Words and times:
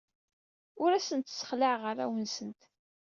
Ur 0.83 0.91
asent-ssexlaɛeɣ 0.93 1.83
arraw-nsent. 1.91 2.61